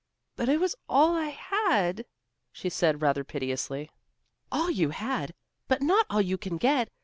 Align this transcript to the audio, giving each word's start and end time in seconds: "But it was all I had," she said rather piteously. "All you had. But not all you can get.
"But 0.35 0.49
it 0.49 0.59
was 0.59 0.75
all 0.89 1.15
I 1.15 1.27
had," 1.27 2.07
she 2.51 2.69
said 2.71 3.03
rather 3.03 3.23
piteously. 3.23 3.91
"All 4.51 4.71
you 4.71 4.89
had. 4.89 5.35
But 5.67 5.83
not 5.83 6.07
all 6.09 6.21
you 6.21 6.39
can 6.39 6.57
get. 6.57 6.89